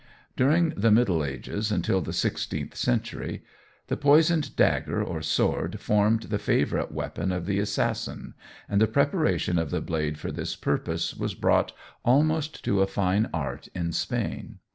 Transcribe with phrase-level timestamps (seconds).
[0.35, 3.43] During the Middle Ages until the sixteenth century,
[3.85, 8.33] the poisoned dagger or sword formed the favourite weapon of the assassin,
[8.67, 13.29] and the preparation of the blade for this purpose was brought almost to a fine
[13.31, 14.57] art in Spain.